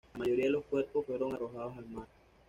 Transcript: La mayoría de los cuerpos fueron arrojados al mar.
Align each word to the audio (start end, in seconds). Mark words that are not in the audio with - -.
La 0.13 0.17
mayoría 0.21 0.45
de 0.45 0.51
los 0.53 0.65
cuerpos 0.65 1.05
fueron 1.05 1.31
arrojados 1.31 1.77
al 1.77 1.87
mar. 1.89 2.07